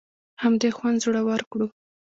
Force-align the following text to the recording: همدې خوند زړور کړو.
همدې 0.41 0.69
خوند 0.77 0.97
زړور 1.03 1.41
کړو. 1.51 1.67